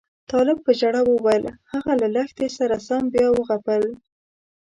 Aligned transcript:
طالب 0.29 0.57
په 0.65 0.71
ژړا 0.79 1.01
وویل 1.05 1.45
هغه 1.71 1.93
له 2.01 2.07
لښتې 2.15 2.47
سره 2.57 2.75
سم 2.87 3.03
بیا 3.13 3.27
وغپل. 3.37 3.83